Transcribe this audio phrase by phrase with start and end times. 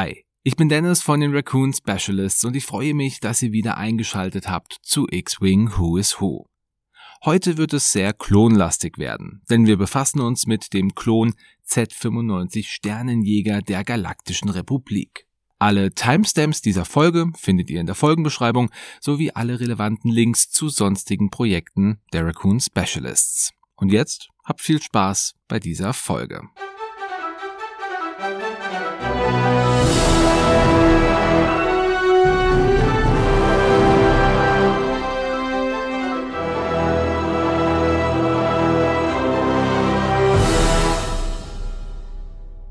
[0.00, 3.78] Hi, ich bin Dennis von den Raccoon Specialists und ich freue mich, dass ihr wieder
[3.78, 6.46] eingeschaltet habt zu X-Wing Who is Who.
[7.24, 11.34] Heute wird es sehr klonlastig werden, denn wir befassen uns mit dem Klon
[11.66, 15.26] Z95 Sternenjäger der Galaktischen Republik.
[15.58, 18.70] Alle Timestamps dieser Folge findet ihr in der Folgenbeschreibung
[19.00, 23.50] sowie alle relevanten Links zu sonstigen Projekten der Raccoon Specialists.
[23.74, 26.42] Und jetzt habt viel Spaß bei dieser Folge.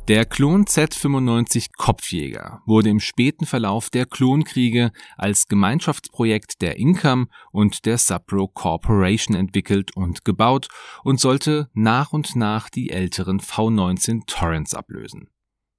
[0.07, 7.85] Der Klon Z95 Kopfjäger wurde im späten Verlauf der Klonkriege als Gemeinschaftsprojekt der Income und
[7.85, 10.69] der Subro Corporation entwickelt und gebaut
[11.03, 15.27] und sollte nach und nach die älteren V19 Torrents ablösen.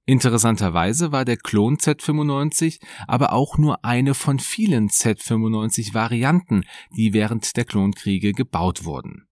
[0.05, 6.65] Interessanterweise war der Klon Z95 aber auch nur eine von vielen Z95 Varianten,
[6.95, 9.28] die während der Klonkriege gebaut wurden.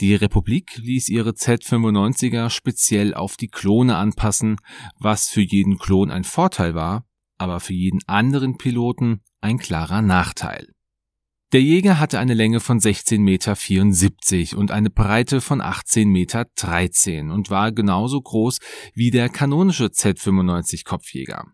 [0.00, 4.56] Die Republik ließ ihre Z95er speziell auf die Klone anpassen,
[4.98, 7.04] was für jeden Klon ein Vorteil war,
[7.36, 10.68] aber für jeden anderen Piloten ein klarer Nachteil.
[11.52, 17.50] Der Jäger hatte eine Länge von 16,74 Meter und eine Breite von 18,13 Meter und
[17.50, 18.58] war genauso groß
[18.94, 21.44] wie der kanonische Z95 Kopfjäger.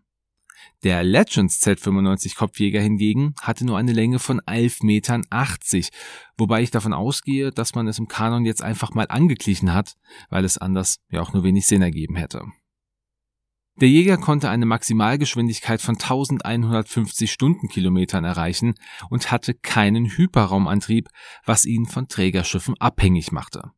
[0.83, 5.23] Der Legends Z95 Kopfjäger hingegen hatte nur eine Länge von 11,80 Metern,
[6.37, 9.95] wobei ich davon ausgehe, dass man es im Kanon jetzt einfach mal angeglichen hat,
[10.29, 12.43] weil es anders ja auch nur wenig Sinn ergeben hätte.
[13.79, 18.73] Der Jäger konnte eine Maximalgeschwindigkeit von 1150 Stundenkilometern erreichen
[19.09, 21.09] und hatte keinen Hyperraumantrieb,
[21.45, 23.71] was ihn von Trägerschiffen abhängig machte.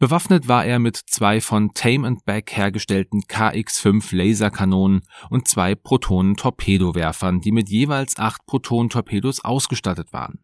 [0.00, 7.52] Bewaffnet war er mit zwei von Tame Back hergestellten KX-5 Laserkanonen und zwei Protonen-Torpedowerfern, die
[7.52, 10.38] mit jeweils acht Proton-Torpedos ausgestattet waren.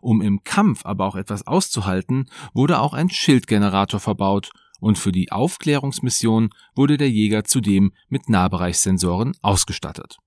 [0.00, 5.30] Um im Kampf aber auch etwas auszuhalten, wurde auch ein Schildgenerator verbaut und für die
[5.30, 10.18] Aufklärungsmission wurde der Jäger zudem mit Nahbereichssensoren ausgestattet.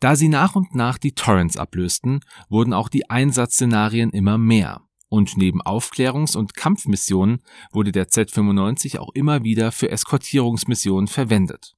[0.00, 4.85] Da sie nach und nach die Torrents ablösten, wurden auch die Einsatzszenarien immer mehr.
[5.08, 11.76] Und neben Aufklärungs- und Kampfmissionen wurde der Z95 auch immer wieder für Eskortierungsmissionen verwendet.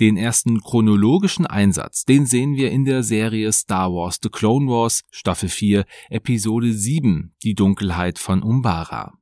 [0.00, 5.02] Den ersten chronologischen Einsatz, den sehen wir in der Serie Star Wars The Clone Wars
[5.10, 9.18] Staffel 4 Episode 7 Die Dunkelheit von Umbara.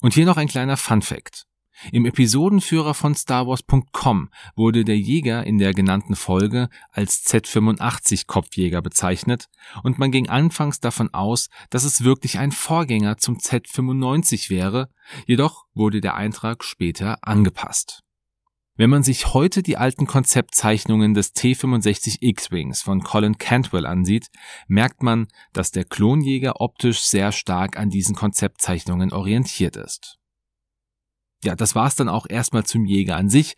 [0.00, 1.46] Und hier noch ein kleiner Fun Fact.
[1.90, 9.48] Im Episodenführer von StarWars.com wurde der Jäger in der genannten Folge als Z85 Kopfjäger bezeichnet
[9.82, 14.90] und man ging anfangs davon aus, dass es wirklich ein Vorgänger zum Z95 wäre,
[15.26, 18.02] jedoch wurde der Eintrag später angepasst.
[18.76, 24.28] Wenn man sich heute die alten Konzeptzeichnungen des T65 X-Wings von Colin Cantwell ansieht,
[24.66, 30.21] merkt man, dass der Klonjäger optisch sehr stark an diesen Konzeptzeichnungen orientiert ist.
[31.44, 33.54] Ja, das war's dann auch erstmal zum Jäger an sich.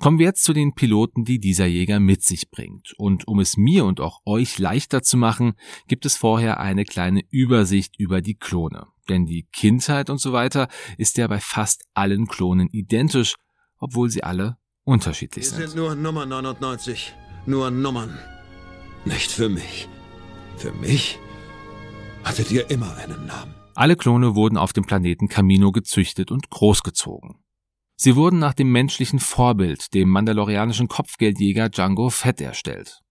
[0.00, 2.94] Kommen wir jetzt zu den Piloten, die dieser Jäger mit sich bringt.
[2.96, 5.54] Und um es mir und auch euch leichter zu machen,
[5.86, 8.86] gibt es vorher eine kleine Übersicht über die Klone.
[9.08, 13.34] Denn die Kindheit und so weiter ist ja bei fast allen Klonen identisch,
[13.78, 15.68] obwohl sie alle unterschiedlich Wir sind.
[15.70, 17.14] sind nur Nummer 99.
[17.46, 18.18] Nur Nummern.
[19.04, 19.88] Nicht für mich.
[20.56, 21.18] Für mich
[22.24, 23.54] hattet ihr immer einen Namen.
[23.78, 27.36] Alle Klone wurden auf dem Planeten Camino gezüchtet und großgezogen.
[27.94, 33.02] Sie wurden nach dem menschlichen Vorbild, dem mandalorianischen Kopfgeldjäger Django Fett erstellt.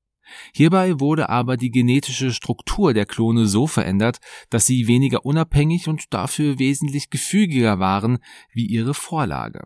[0.54, 4.18] Hierbei wurde aber die genetische Struktur der Klone so verändert,
[4.50, 8.18] dass sie weniger unabhängig und dafür wesentlich gefügiger waren
[8.52, 9.64] wie ihre Vorlage.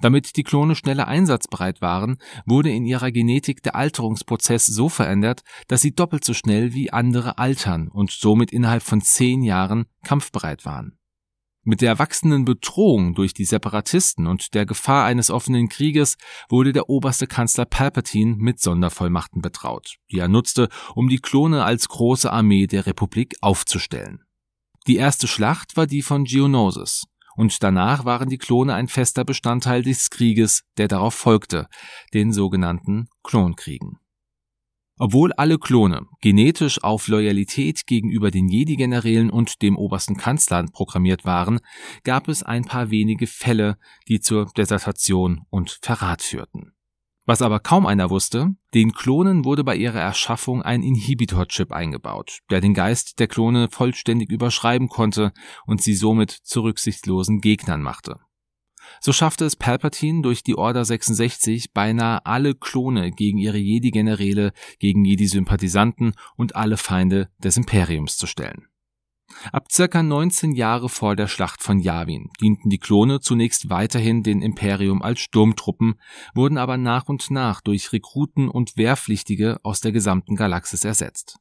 [0.00, 5.82] Damit die Klone schneller einsatzbereit waren, wurde in ihrer Genetik der Alterungsprozess so verändert, dass
[5.82, 10.96] sie doppelt so schnell wie andere altern und somit innerhalb von zehn Jahren kampfbereit waren.
[11.62, 16.16] Mit der wachsenden Bedrohung durch die Separatisten und der Gefahr eines offenen Krieges
[16.48, 21.88] wurde der oberste Kanzler Palpatine mit Sondervollmachten betraut, die er nutzte, um die Klone als
[21.88, 24.24] große Armee der Republik aufzustellen.
[24.86, 27.04] Die erste Schlacht war die von Geonosis,
[27.36, 31.68] und danach waren die Klone ein fester Bestandteil des Krieges, der darauf folgte,
[32.14, 33.98] den sogenannten Klonkriegen.
[35.02, 41.60] Obwohl alle Klone genetisch auf Loyalität gegenüber den Jedi-Generälen und dem obersten Kanzler programmiert waren,
[42.04, 43.78] gab es ein paar wenige Fälle,
[44.08, 46.74] die zur Desertation und Verrat führten.
[47.26, 52.60] Was aber kaum einer wusste, den Klonen wurde bei ihrer Erschaffung ein Inhibitor-Chip eingebaut, der
[52.60, 55.32] den Geist der Klone vollständig überschreiben konnte
[55.66, 58.18] und sie somit zu rücksichtslosen Gegnern machte.
[59.00, 65.04] So schaffte es Palpatine durch die Order 66 beinahe alle Klone gegen ihre Jedi-Generäle, gegen
[65.04, 68.66] Jedi-Sympathisanten und alle Feinde des Imperiums zu stellen.
[69.52, 74.42] Ab circa 19 Jahre vor der Schlacht von Yavin dienten die Klone zunächst weiterhin den
[74.42, 75.94] Imperium als Sturmtruppen,
[76.34, 81.38] wurden aber nach und nach durch Rekruten und Wehrpflichtige aus der gesamten Galaxis ersetzt.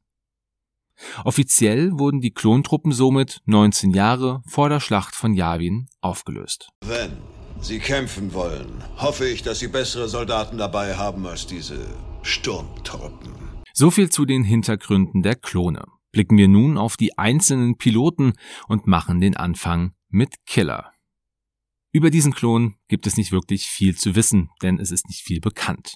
[1.23, 6.69] Offiziell wurden die Klontruppen somit 19 Jahre vor der Schlacht von Yavin aufgelöst.
[6.85, 7.17] Wenn
[7.61, 11.85] Sie kämpfen wollen, hoffe ich, dass Sie bessere Soldaten dabei haben als diese
[12.21, 13.33] Sturmtruppen.
[13.73, 15.83] So viel zu den Hintergründen der Klone.
[16.11, 18.33] Blicken wir nun auf die einzelnen Piloten
[18.67, 20.91] und machen den Anfang mit Killer.
[21.91, 25.39] Über diesen Klon gibt es nicht wirklich viel zu wissen, denn es ist nicht viel
[25.39, 25.95] bekannt.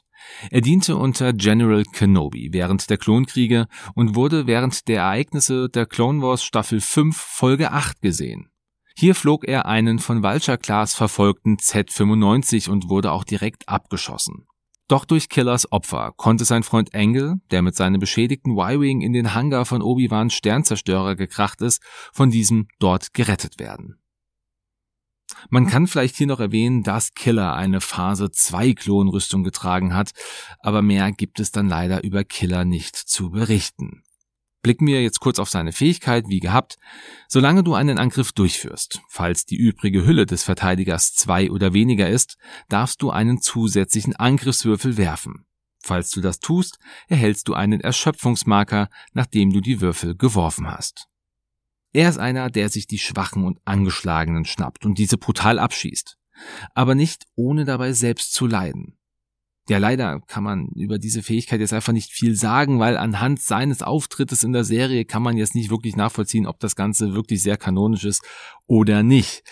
[0.49, 6.21] Er diente unter General Kenobi während der Klonkriege und wurde während der Ereignisse der Clone
[6.21, 8.49] Wars Staffel 5 Folge 8 gesehen.
[8.95, 14.47] Hier flog er einen von Vulture Class verfolgten Z-95 und wurde auch direkt abgeschossen.
[14.93, 19.33] Doch durch Killers Opfer konnte sein Freund Engel, der mit seinem beschädigten Y-Wing in den
[19.33, 21.81] Hangar von Obi-Wans Sternzerstörer gekracht ist,
[22.13, 23.99] von diesem dort gerettet werden.
[25.49, 30.11] Man kann vielleicht hier noch erwähnen, dass Killer eine Phase 2 Klonrüstung getragen hat,
[30.59, 34.03] aber mehr gibt es dann leider über Killer nicht zu berichten.
[34.63, 36.77] Blicken wir jetzt kurz auf seine Fähigkeit, wie gehabt.
[37.27, 42.37] Solange du einen Angriff durchführst, falls die übrige Hülle des Verteidigers zwei oder weniger ist,
[42.69, 45.45] darfst du einen zusätzlichen Angriffswürfel werfen.
[45.83, 46.79] Falls du das tust,
[47.09, 51.07] erhältst du einen Erschöpfungsmarker, nachdem du die Würfel geworfen hast.
[51.91, 56.17] Er ist einer, der sich die Schwachen und Angeschlagenen schnappt und diese brutal abschießt.
[56.73, 58.97] Aber nicht ohne dabei selbst zu leiden.
[59.69, 63.81] Ja, leider kann man über diese Fähigkeit jetzt einfach nicht viel sagen, weil anhand seines
[63.81, 67.55] Auftrittes in der Serie kann man jetzt nicht wirklich nachvollziehen, ob das Ganze wirklich sehr
[67.55, 68.23] kanonisch ist
[68.67, 69.43] oder nicht.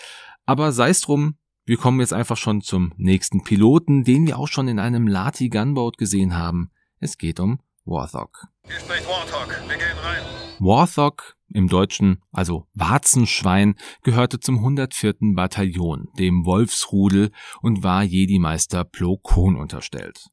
[0.44, 4.48] Aber sei es drum, wir kommen jetzt einfach schon zum nächsten Piloten, den wir auch
[4.48, 6.70] schon in einem Lati Gunboat gesehen haben.
[6.98, 8.46] Es geht um Warthog.
[8.66, 9.48] Hier spricht Warthog.
[9.68, 10.31] Wir gehen rein.
[10.62, 15.34] Warthog im Deutschen, also Warzenschwein, gehörte zum 104.
[15.34, 17.30] Bataillon, dem Wolfsrudel,
[17.60, 20.28] und war Jedi-Meister Plo Koon unterstellt.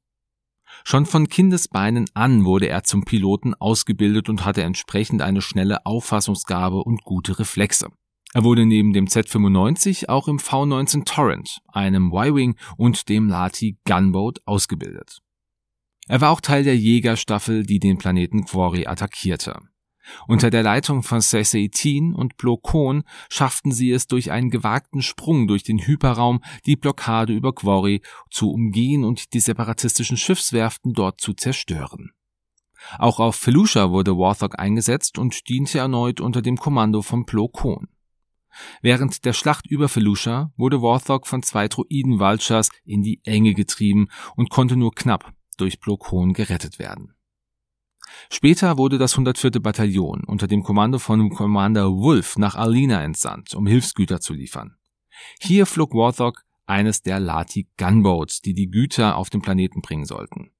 [0.83, 6.83] Schon von Kindesbeinen an wurde er zum Piloten ausgebildet und hatte entsprechend eine schnelle Auffassungsgabe
[6.83, 7.87] und gute Reflexe.
[8.33, 14.39] Er wurde neben dem Z95 auch im V19 Torrent, einem Y-Wing und dem Lati Gunboat
[14.45, 15.19] ausgebildet.
[16.07, 19.59] Er war auch Teil der Jägerstaffel, die den Planeten Quarry attackierte.
[20.27, 25.63] Unter der Leitung von Seseitin und Blokon schafften sie es durch einen gewagten Sprung durch
[25.63, 32.11] den Hyperraum, die Blockade über Quarry zu umgehen und die separatistischen Schiffswerften dort zu zerstören.
[32.97, 37.87] Auch auf Felucia wurde Warthog eingesetzt und diente erneut unter dem Kommando von Plo Koon.
[38.81, 44.07] Während der Schlacht über Felucia wurde Warthog von zwei Droiden Vultures in die Enge getrieben
[44.35, 47.13] und konnte nur knapp durch Plo Koon gerettet werden.
[48.31, 49.51] Später wurde das 104.
[49.61, 54.75] Bataillon unter dem Kommando von Commander Wolf nach Alina entsandt, um Hilfsgüter zu liefern.
[55.39, 60.51] Hier flog Warthog eines der Lati Gunboats, die die Güter auf den Planeten bringen sollten.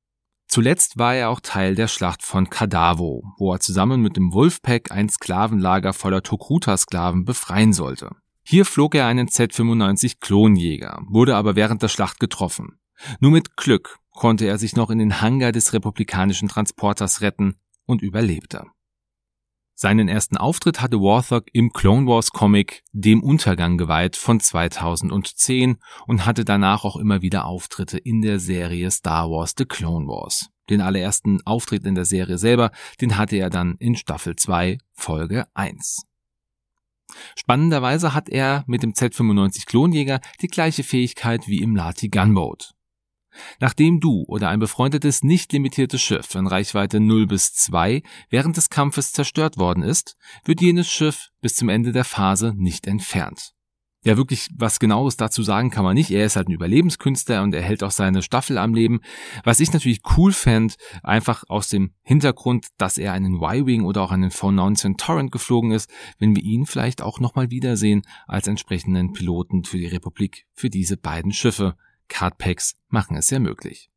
[0.48, 4.92] Zuletzt war er auch Teil der Schlacht von Kadavo, wo er zusammen mit dem Wolfpack
[4.92, 8.16] ein Sklavenlager voller Tokuta-Sklaven befreien sollte.
[8.44, 12.80] Hier flog er einen Z-95 Klonjäger, wurde aber während der Schlacht getroffen.
[13.19, 18.02] Nur mit Glück konnte er sich noch in den Hangar des republikanischen Transporters retten und
[18.02, 18.66] überlebte.
[19.76, 26.26] Seinen ersten Auftritt hatte Warthog im Clone Wars Comic Dem Untergang geweiht von 2010 und
[26.26, 30.49] hatte danach auch immer wieder Auftritte in der Serie Star Wars The Clone Wars.
[30.69, 35.47] Den allerersten Auftritt in der Serie selber, den hatte er dann in Staffel 2, Folge
[35.54, 36.04] 1.
[37.38, 42.76] Spannenderweise hat er mit dem Z95 Klonjäger die gleiche Fähigkeit wie im Lati Gunboat.
[43.59, 48.69] Nachdem du oder ein befreundetes nicht limitiertes Schiff in Reichweite 0 bis 2 während des
[48.69, 53.54] Kampfes zerstört worden ist, wird jenes Schiff bis zum Ende der Phase nicht entfernt.
[54.06, 56.09] Ja, wirklich was genaues dazu sagen kann man nicht.
[56.09, 59.02] Er ist halt ein Überlebenskünstler und er hält auch seine Staffel am Leben.
[59.44, 64.12] Was ich natürlich cool fände, einfach aus dem Hintergrund, dass er einen Y-Wing oder auch
[64.12, 69.66] einen V19 Torrent geflogen ist, wenn wir ihn vielleicht auch nochmal wiedersehen als entsprechenden Piloten
[69.66, 71.76] für die Republik für diese beiden Schiffe.
[72.09, 73.89] Cardpacks machen es ja möglich.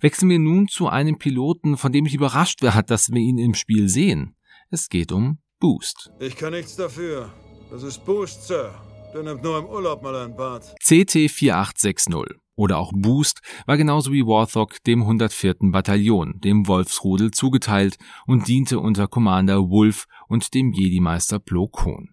[0.00, 3.54] Wechseln wir nun zu einem Piloten, von dem ich überrascht war, dass wir ihn im
[3.54, 4.36] Spiel sehen.
[4.70, 6.10] Es geht um Boost.
[6.20, 7.32] Ich kann nichts dafür.
[7.70, 8.74] Das ist Boost, Sir.
[9.14, 10.74] Der nimmt nur im Urlaub mal ein Bad.
[10.84, 15.56] CT-4860 oder auch Boost war genauso wie Warthog dem 104.
[15.60, 22.10] Bataillon, dem Wolfsrudel, zugeteilt und diente unter Commander Wolf und dem Jedi-Meister Plo Koon.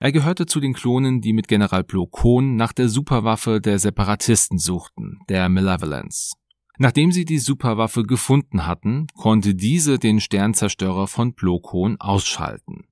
[0.00, 4.58] Er gehörte zu den Klonen, die mit General Plo Koon nach der Superwaffe der Separatisten
[4.58, 6.36] suchten, der Malevolence.
[6.78, 12.86] Nachdem sie die Superwaffe gefunden hatten, konnte diese den Sternzerstörer von Plo Koon ausschalten.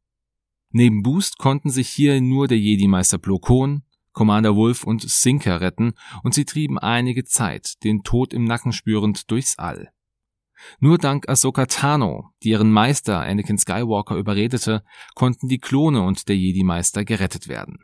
[0.70, 5.92] Neben Boost konnten sich hier nur der Jedi-Meister Plo Koon, Commander Wolf und Sinker retten
[6.25, 9.92] und sie trieben einige Zeit, den Tod im Nacken spürend, durchs All.
[10.80, 14.82] Nur dank Ahsoka Tano, die ihren Meister Anakin Skywalker überredete,
[15.14, 17.78] konnten die Klone und der Jedi-Meister gerettet werden.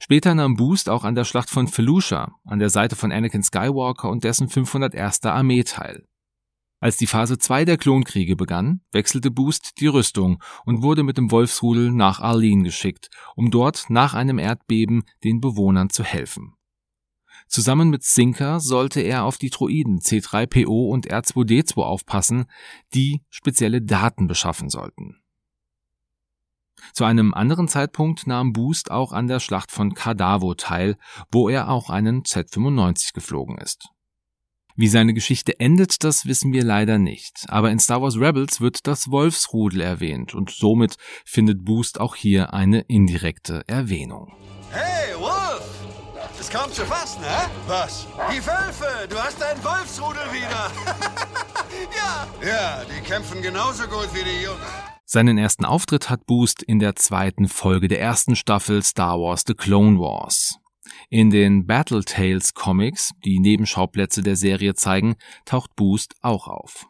[0.00, 4.08] Später nahm Boost auch an der Schlacht von Felucia an der Seite von Anakin Skywalker
[4.08, 5.24] und dessen 501.
[5.24, 6.06] Armee teil.
[6.80, 11.32] Als die Phase 2 der Klonkriege begann, wechselte Boost die Rüstung und wurde mit dem
[11.32, 16.54] Wolfsrudel nach Arlene geschickt, um dort nach einem Erdbeben den Bewohnern zu helfen.
[17.48, 22.46] Zusammen mit Sinker sollte er auf die Droiden C3PO und R2D2 aufpassen,
[22.94, 25.16] die spezielle Daten beschaffen sollten.
[26.92, 30.96] Zu einem anderen Zeitpunkt nahm Boost auch an der Schlacht von Kadavo teil,
[31.30, 33.88] wo er auch einen Z95 geflogen ist.
[34.76, 38.86] Wie seine Geschichte endet, das wissen wir leider nicht, aber in Star Wars Rebels wird
[38.86, 44.32] das Wolfsrudel erwähnt und somit findet Boost auch hier eine indirekte Erwähnung.
[44.70, 45.14] Hey,
[46.40, 47.50] Ist kaum zu fassen, hä?
[47.66, 48.06] Was?
[48.30, 49.08] Die Wölfe!
[49.08, 50.70] Du hast dein Wolfsrudel wieder!
[51.96, 52.28] ja!
[52.46, 54.60] Ja, die kämpfen genauso gut wie die Jungs.
[55.04, 59.54] Seinen ersten Auftritt hat Boost in der zweiten Folge der ersten Staffel Star Wars The
[59.54, 60.58] Clone Wars.
[61.10, 66.86] In den Battle Tales Comics, die Nebenschauplätze der Serie zeigen, taucht Boost auch auf.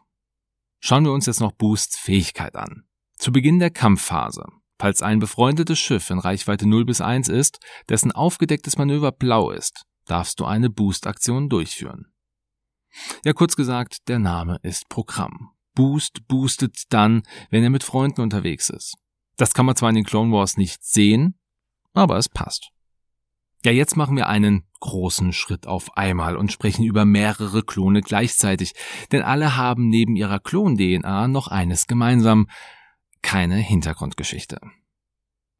[0.79, 2.83] Schauen wir uns jetzt noch Boosts Fähigkeit an.
[3.17, 4.45] Zu Beginn der Kampfphase
[4.79, 7.59] Falls ein befreundetes Schiff in Reichweite 0 bis 1 ist,
[7.89, 12.13] dessen aufgedecktes Manöver blau ist, darfst du eine Boost-Aktion durchführen.
[13.25, 15.51] Ja, kurz gesagt, der Name ist Programm.
[15.75, 18.95] Boost boostet dann, wenn er mit Freunden unterwegs ist.
[19.35, 21.37] Das kann man zwar in den Clone Wars nicht sehen,
[21.93, 22.69] aber es passt.
[23.65, 28.73] Ja, jetzt machen wir einen großen Schritt auf einmal und sprechen über mehrere Klone gleichzeitig,
[29.11, 32.47] denn alle haben neben ihrer Klon-DNA noch eines gemeinsam,
[33.21, 34.59] keine Hintergrundgeschichte.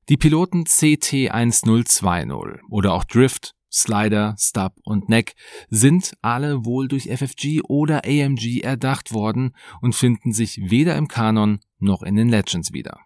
[0.10, 5.36] Die Piloten CT1020 oder auch Drift, Slider, Stub und Neck
[5.70, 11.60] sind alle wohl durch FFG oder AMG erdacht worden und finden sich weder im Kanon
[11.78, 13.00] noch in den Legends wieder.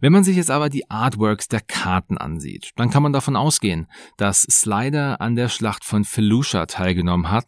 [0.00, 3.86] Wenn man sich jetzt aber die Artworks der Karten ansieht, dann kann man davon ausgehen,
[4.16, 7.46] dass Slider an der Schlacht von Felucia teilgenommen hat,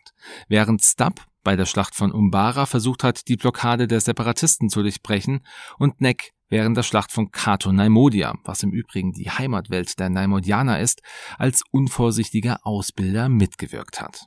[0.49, 5.45] während Stub bei der Schlacht von Umbara versucht hat, die Blockade der Separatisten zu durchbrechen
[5.79, 10.81] und Neck während der Schlacht von Kato Naimodia, was im Übrigen die Heimatwelt der Naimodianer
[10.81, 11.01] ist,
[11.39, 14.27] als unvorsichtiger Ausbilder mitgewirkt hat.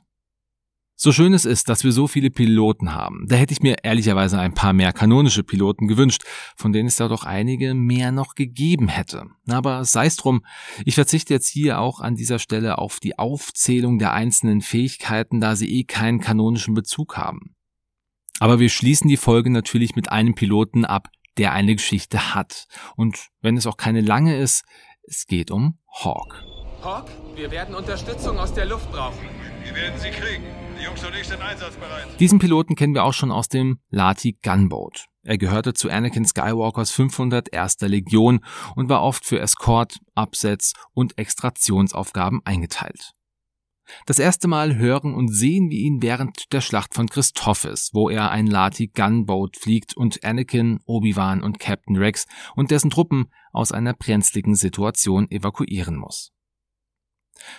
[1.04, 4.38] So schön es ist, dass wir so viele Piloten haben, da hätte ich mir ehrlicherweise
[4.38, 6.22] ein paar mehr kanonische Piloten gewünscht,
[6.56, 9.26] von denen es da doch einige mehr noch gegeben hätte.
[9.46, 10.46] Aber sei es drum,
[10.86, 15.56] ich verzichte jetzt hier auch an dieser Stelle auf die Aufzählung der einzelnen Fähigkeiten, da
[15.56, 17.54] sie eh keinen kanonischen Bezug haben.
[18.40, 22.66] Aber wir schließen die Folge natürlich mit einem Piloten ab, der eine Geschichte hat.
[22.96, 24.64] Und wenn es auch keine lange ist,
[25.02, 26.42] es geht um Hawk.
[26.82, 29.28] Hawk, wir werden Unterstützung aus der Luft brauchen.
[29.64, 30.63] Wir werden sie kriegen.
[30.78, 32.20] Die Jungs und ich sind einsatzbereit.
[32.20, 35.06] Diesen Piloten kennen wir auch schon aus dem Lati Gunboat.
[35.22, 37.80] Er gehörte zu Anakin Skywalkers 501.
[37.82, 38.40] Legion
[38.76, 43.12] und war oft für Escort, Absetz und Extraktionsaufgaben eingeteilt.
[44.06, 48.30] Das erste Mal hören und sehen wir ihn während der Schlacht von Christophis, wo er
[48.30, 52.26] ein Lati Gunboat fliegt und Anakin, Obi-Wan und Captain Rex
[52.56, 56.33] und dessen Truppen aus einer brenzligen Situation evakuieren muss.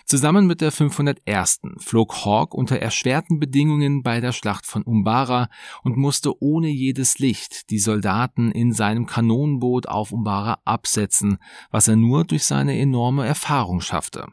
[0.06, 1.62] Zusammen mit der 501.
[1.77, 5.50] flog Hawk unter erschwerten Bedingungen bei der Schlacht von Umbara
[5.84, 11.38] und musste ohne jedes Licht die Soldaten in seinem Kanonenboot auf Umbara absetzen,
[11.72, 14.27] was er nur durch seine enorme Erfahrung schaffte.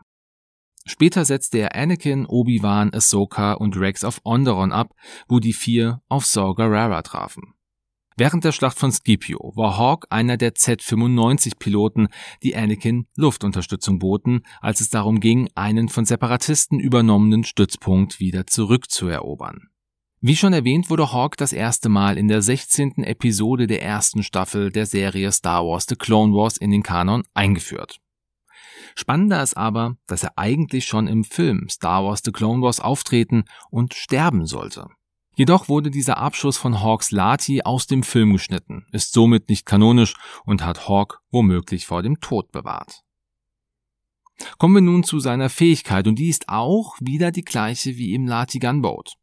[0.85, 4.94] Später setzte er Anakin, Obi-Wan, Ahsoka und Rex auf Onderon ab,
[5.28, 7.54] wo die vier auf Saw Gerrera trafen.
[8.16, 12.09] Während der Schlacht von Scipio war Hawk einer der Z-95-Piloten,
[12.42, 19.69] die Anakin Luftunterstützung boten, als es darum ging, einen von Separatisten übernommenen Stützpunkt wieder zurückzuerobern.
[20.21, 23.02] Wie schon erwähnt wurde Hawk das erste Mal in der 16.
[23.02, 27.99] Episode der ersten Staffel der Serie Star Wars The Clone Wars in den Kanon eingeführt.
[28.95, 33.45] Spannender ist aber, dass er eigentlich schon im Film Star Wars The Clone Wars auftreten
[33.71, 34.87] und sterben sollte.
[35.34, 40.14] Jedoch wurde dieser Abschuss von Hawks Lati aus dem Film geschnitten, ist somit nicht kanonisch
[40.44, 43.02] und hat Hawk womöglich vor dem Tod bewahrt.
[44.58, 48.26] Kommen wir nun zu seiner Fähigkeit und die ist auch wieder die gleiche wie im
[48.26, 49.14] Lati Gunboat.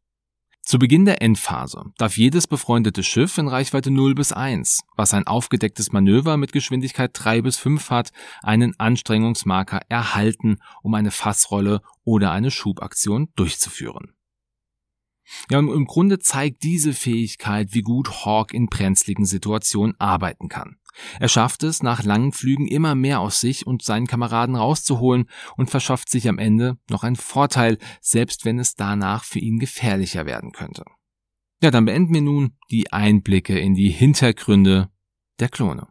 [0.62, 5.26] Zu Beginn der Endphase darf jedes befreundete Schiff in Reichweite 0 bis 1, was ein
[5.26, 8.10] aufgedecktes Manöver mit Geschwindigkeit 3 bis 5 hat,
[8.42, 14.14] einen Anstrengungsmarker erhalten, um eine Fassrolle oder eine Schubaktion durchzuführen.
[15.50, 20.76] Ja, im Grunde zeigt diese Fähigkeit, wie gut Hawk in brenzligen Situationen arbeiten kann.
[21.18, 25.70] Er schafft es, nach langen Flügen immer mehr aus sich und seinen Kameraden rauszuholen und
[25.70, 30.52] verschafft sich am Ende noch einen Vorteil, selbst wenn es danach für ihn gefährlicher werden
[30.52, 30.84] könnte.
[31.62, 34.90] Ja, dann beenden wir nun die Einblicke in die Hintergründe
[35.38, 35.89] der Klone.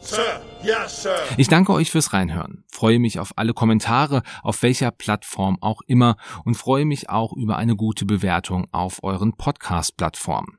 [0.00, 1.16] Sir, yes, Sir.
[1.36, 6.16] Ich danke euch fürs Reinhören, freue mich auf alle Kommentare, auf welcher Plattform auch immer
[6.44, 10.58] und freue mich auch über eine gute Bewertung auf euren Podcast-Plattformen.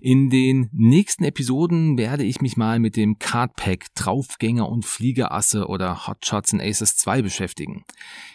[0.00, 6.06] In den nächsten Episoden werde ich mich mal mit dem Cardpack Draufgänger und Fliegerasse oder
[6.06, 7.84] Hotshots in Aces 2 beschäftigen.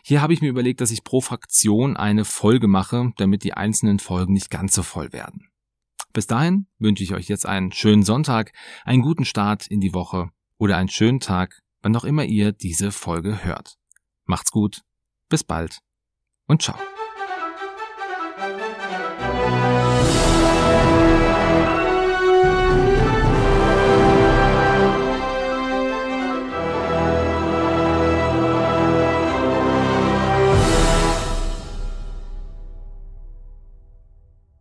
[0.03, 3.99] Hier habe ich mir überlegt, dass ich pro Fraktion eine Folge mache, damit die einzelnen
[3.99, 5.49] Folgen nicht ganz so voll werden.
[6.15, 8.53] Bis dahin wünsche ich euch jetzt einen schönen Sonntag,
[8.85, 12.93] einen guten Start in die Woche oder einen schönen Tag, wann auch immer ihr diese
[12.93, 13.75] Folge hört.
[14.23, 14.81] Macht's gut,
[15.27, 15.79] bis bald
[16.47, 16.79] und ciao.